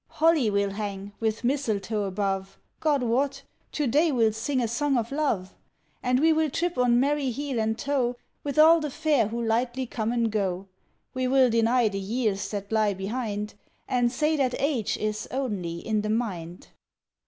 Holly 0.07 0.49
we'll 0.49 0.71
hang, 0.71 1.11
with 1.19 1.43
mistletoe 1.43 2.05
above! 2.05 2.57
God 2.79 3.03
wot! 3.03 3.43
to 3.73 3.85
day 3.85 4.11
we'll 4.11 4.33
sing 4.33 4.59
a 4.59 4.67
song 4.67 4.97
of 4.97 5.11
love! 5.11 5.53
And 6.01 6.19
we 6.19 6.33
will 6.33 6.49
trip 6.49 6.75
on 6.75 6.99
merry 6.99 7.29
heel 7.29 7.59
and 7.59 7.77
toe 7.77 8.15
With 8.43 8.57
all 8.57 8.79
the 8.79 8.89
fair 8.89 9.27
who 9.27 9.39
lightly 9.39 9.85
come 9.85 10.11
and 10.11 10.31
go; 10.31 10.65
We 11.13 11.27
will 11.27 11.51
deny 11.51 11.87
the 11.87 11.99
years 11.99 12.49
that 12.49 12.71
lie 12.71 12.95
behind 12.95 13.53
And 13.87 14.11
say 14.11 14.35
that 14.37 14.55
age 14.57 14.97
is 14.97 15.27
only 15.31 15.77
in 15.85 16.01
the 16.01 16.09
mind. 16.09 16.69